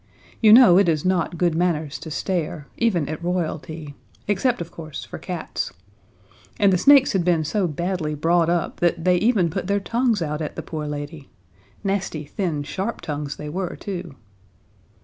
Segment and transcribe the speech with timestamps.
[0.41, 3.93] You know it is not good manners to stare, even at Royalty,
[4.27, 5.73] except of course for cats.
[6.59, 10.23] And the snakes had been so badly brought up that they even put their tongues
[10.23, 11.29] out at the poor lady.
[11.83, 14.15] Nasty, thin, sharp tongues they were too.